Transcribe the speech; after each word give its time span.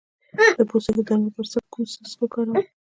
د 0.57 0.59
پوستکي 0.69 1.01
د 1.03 1.07
دانو 1.07 1.25
لپاره 1.27 1.59
کوم 1.73 1.83
څاڅکي 1.91 2.17
وکاروم؟ 2.21 2.57